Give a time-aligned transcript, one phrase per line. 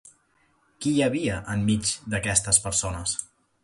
[0.85, 3.19] Qui hi havia enmig d'aquestes persones?